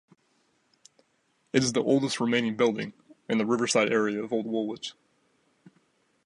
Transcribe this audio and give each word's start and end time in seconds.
It 1.53 1.61
is 1.61 1.73
the 1.73 1.83
oldest 1.83 2.19
remaining 2.19 2.57
building 2.57 2.93
in 3.29 3.37
the 3.37 3.45
riverside 3.45 3.91
area 3.93 4.23
of 4.23 4.33
Old 4.33 4.47
Woolwich. 4.47 4.93